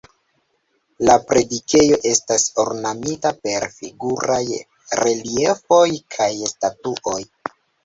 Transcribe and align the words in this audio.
La 1.09 1.17
predikejo 1.31 1.99
estas 2.11 2.45
ornamita 2.63 3.33
per 3.45 3.67
figuraj 3.77 4.41
reliefoj 5.03 5.85
kaj 6.19 6.33
statuoj. 6.57 7.23